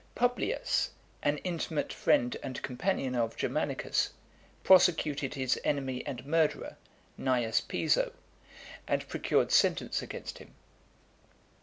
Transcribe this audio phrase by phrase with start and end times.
[0.15, 0.89] Publius,
[1.21, 4.09] an intimate friend and companion of Germanicus,
[4.63, 6.75] prosecuted his enemy and murderer,
[7.19, 8.11] Cneius Piso,
[8.87, 10.55] and procured sentence against him.